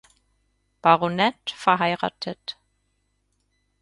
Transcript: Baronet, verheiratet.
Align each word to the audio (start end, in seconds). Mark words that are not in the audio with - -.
Baronet, 0.81 1.51
verheiratet. 1.55 2.57